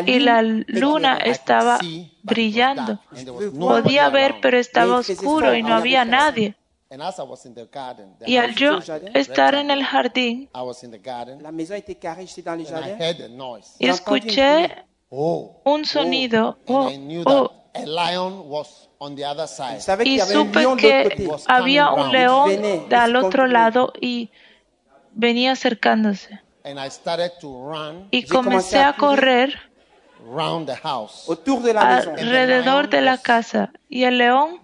[0.06, 2.86] y la luna I could estaba see, but it was brillando.
[2.86, 6.56] dark, and there was nobody Podía ver, pero estaba oscuro y no había nadie.
[6.90, 8.80] And as I was in the garden, the Y al yo
[9.14, 12.56] estar en el jardín I was in the garden La maison était carrée, j'étais dans
[12.56, 12.98] le and I jardin.
[12.98, 13.76] heard a noise.
[13.80, 14.70] y escuché
[15.10, 15.62] Oh.
[15.66, 16.58] un sonido.
[16.68, 19.76] And oh, I knew oh, that a lion was on the other side.
[19.78, 22.52] Je savais qu'il y supe que había un león
[22.92, 24.30] al otro lado y
[25.14, 26.40] venía acercándose.
[26.64, 28.08] And I started to run.
[28.12, 29.58] Y comencé a correr
[31.78, 33.72] alrededor de la casa.
[33.88, 34.60] Y el león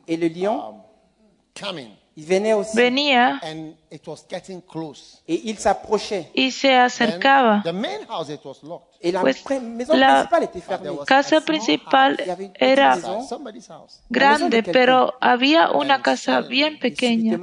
[2.15, 5.21] Venía And it was getting close.
[5.27, 6.29] Et il s'approchait.
[6.35, 7.61] y se acercaba.
[7.63, 8.95] the main house, it was locked.
[9.01, 9.43] Et la Pues,
[9.89, 10.97] la- principale était fermée.
[11.07, 13.27] Casa principal y era maison.
[13.27, 14.01] Somebody's house.
[14.09, 17.39] grande, pero había una casa bien pequeña.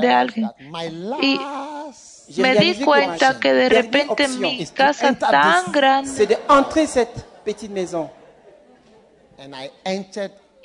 [0.00, 0.50] de alguien.
[1.18, 1.38] Y
[2.42, 6.26] me di cuenta que de repente mi casa tan grande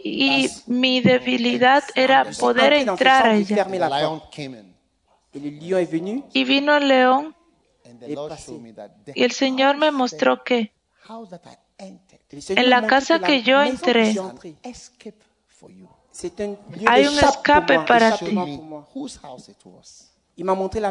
[0.04, 3.56] y mi debilidad era poder entrar a chambre et ella.
[3.64, 4.36] fermer the la lion porte.
[4.36, 4.74] came in.
[5.34, 6.24] Et le lion est venu.
[6.34, 7.36] Y vino el león
[9.16, 10.72] y el Señor me mostró que
[11.04, 14.16] house that I entered Et le Seigneur En la casa que yo entré,
[16.88, 18.36] Hay un escape para ti.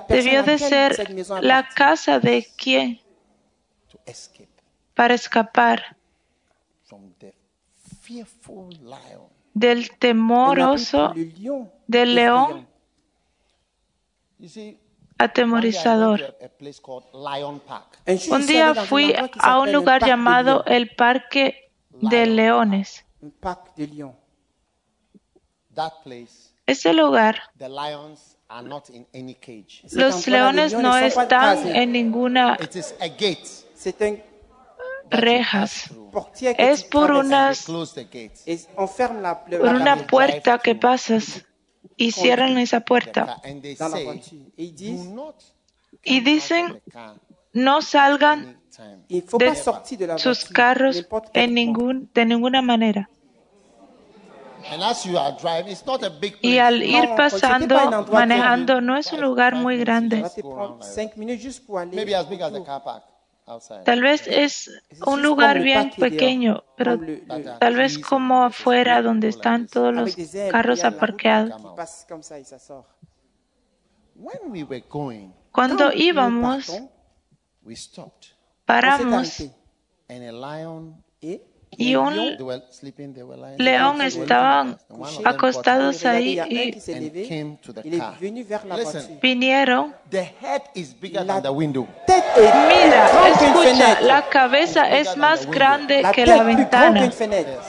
[0.08, 1.10] debió de ser
[1.42, 3.00] la casa de escape
[4.94, 5.96] para escapar
[6.84, 7.34] from the fearful
[7.84, 7.95] lion.
[9.54, 11.12] Del temoroso,
[11.86, 12.50] del effrayant.
[12.58, 12.68] león
[15.18, 16.18] atemorizador.
[16.20, 17.98] to a, a place called Lion Park.
[18.30, 23.04] Un día fui a un lugar llamado el Parque de Leones.
[26.66, 29.82] Ese lugar, the lions are not in any cage.
[29.86, 32.56] Cet los leones no están en ninguna
[35.10, 35.90] rejas.
[36.58, 37.88] Es por unas por
[39.74, 41.46] una puerta que pasas
[41.96, 43.40] y cierran esa puerta.
[46.02, 46.82] y dicen
[47.52, 48.60] no salgan
[49.08, 53.08] de sus carros en ningún, de ninguna manera.
[54.70, 56.54] And as you are driving, it's not a big place.
[56.54, 60.24] Y al No, ir pasando, manejando, no es un lugar muy grande.
[63.46, 63.86] Ça va te prendre 5 minutes juste pour aller.
[63.86, 63.86] Maybe as big as the autour.
[63.86, 63.86] car park outside.
[63.86, 64.70] Tal vez es
[65.06, 66.98] un lugar bien pequeño, pero
[67.58, 70.16] tal vez como afuera donde están todos los
[70.50, 71.62] carros aparqueados.
[75.52, 76.72] Cuando íbamos,
[78.64, 79.42] paramos
[81.76, 83.58] y un they were sleeping, they were lying.
[83.58, 84.78] león estaban
[85.24, 86.72] acostados ahí y
[89.20, 89.94] vinieron.
[90.10, 91.86] The head is bigger La- than the window.
[92.06, 97.00] Tête est Mira, escucha, la cabeza es más grande que la ventana.
[97.00, 97.60] qu'une fenêtre.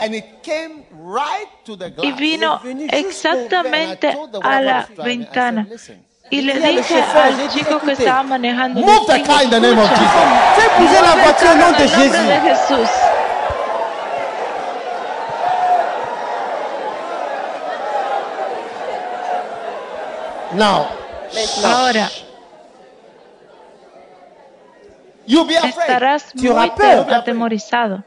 [0.00, 5.66] And it came right to the Y vino exactamente a la ventana.
[6.30, 9.78] "Listen, Y le dije al chico que estaba manejando, Move the car in the name
[9.78, 10.56] of "Escucha, Jesus.
[10.56, 12.68] Fais bouger la voiture au nom de el nombre de Jésus.
[12.68, 12.90] Jesús.
[20.54, 20.88] Now,
[21.62, 22.08] Ahora
[25.26, 25.74] you'll be afraid.
[25.74, 27.04] estarás muy atemorizado.
[27.06, 28.04] You'll be afraid.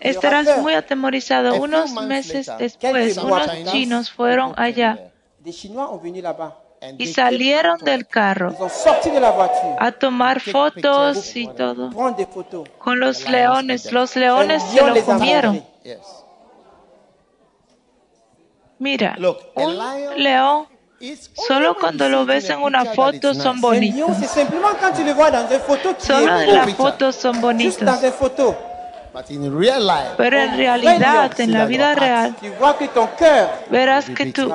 [0.00, 1.54] Estarás muy atemorizado.
[1.60, 5.10] Unos meses después, unos chinos fueron allá
[6.98, 8.54] y salieron del carro
[9.78, 11.90] a tomar fotos y todo.
[12.78, 13.92] Con los leones.
[13.92, 15.64] Los leones se lo comieron.
[18.78, 19.16] Mira,
[19.54, 19.78] un
[20.22, 20.66] león,
[21.32, 24.10] solo cuando lo ves en una foto son bonitos.
[25.98, 27.88] Solo en la foto son bonitos.
[29.14, 29.26] Dans une photo.
[29.28, 32.36] But in real life, Pero en realidad, en la vida real,
[33.70, 34.52] verás que tu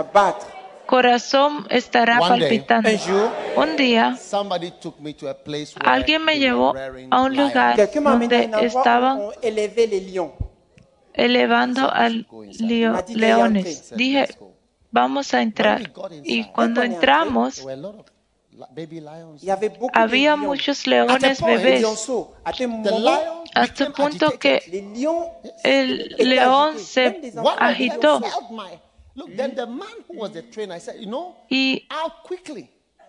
[0.86, 2.90] corazón estará palpitando.
[3.56, 6.74] Un día, somebody took me to a place where alguien me llevó
[7.12, 9.20] a un lugar donde estaban
[11.14, 13.94] elevando a leo- leones.
[13.96, 14.28] Dije,
[14.92, 15.92] vamos a entrar.
[16.24, 17.66] Y cuando entramos,
[19.94, 21.82] Había muchos leones bebés.
[23.56, 24.62] hasta el punto que
[25.64, 28.20] el león se agitó.
[28.22, 28.80] held my-
[29.16, 31.86] Look, then the man who was the trainer, I said, you know, y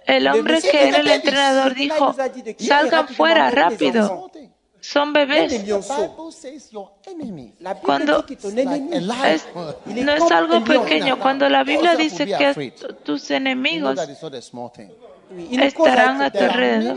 [0.07, 2.14] el hombre que era el entrenador dijo,
[2.59, 4.30] salgan fuera rápido,
[4.80, 5.53] son bebés.
[7.82, 8.24] Cuando.
[9.34, 9.46] Es-
[9.86, 11.18] no es algo pequeño.
[11.20, 12.72] Cuando la Biblia dice que
[13.05, 13.96] tus enemigos
[15.62, 16.96] estarán a tu alrededor.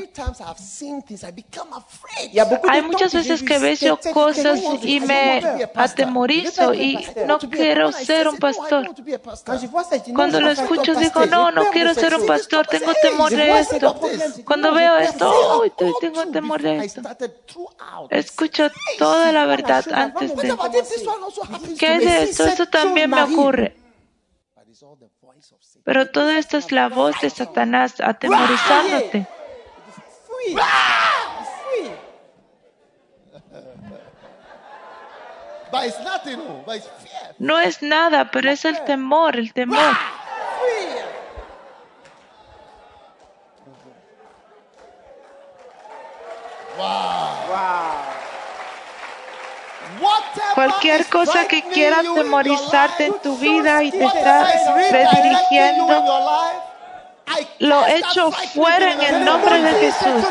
[2.70, 5.42] Hay muchas veces que veo cosas y me
[5.76, 8.90] atemorizo y no quiero ser un pastor.
[10.16, 14.00] Cuando lo escucho digo, no, no quiero ser un pastor, tengo temor de esto.
[14.46, 17.02] Cuando veo esto, te- tengo temor de I esto.
[18.10, 20.48] Escucho toda la verdad antes de...
[21.78, 22.46] ¿Qué de esto?
[22.48, 23.76] Eso también me ocurre.
[25.84, 29.28] Pero todo esto es la voz de Satanás atemorizándote.
[30.28, 30.58] Fuis.
[31.64, 31.92] Fuis.
[35.72, 37.36] But it's nothing, but it's fear.
[37.40, 39.96] No es nada, pero es el temor, el temor.
[40.60, 41.04] Fuis.
[46.78, 48.03] Whatever
[50.54, 54.48] Cualquier cosa que frightening quiera you in your atemorizarte en tu vida y te está
[54.92, 56.04] redirigiendo,
[57.60, 60.26] lo cast echo that fuera en el nombre de Jesús.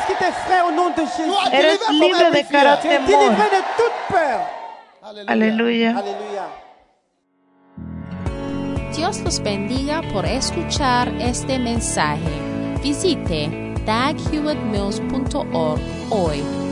[1.52, 3.36] Eres libre de cada temor.
[5.26, 6.02] Aleluya.
[8.96, 12.30] Dios los bendiga por escuchar este mensaje.
[12.82, 13.48] Visite
[13.84, 16.71] daghewittmills.org hoy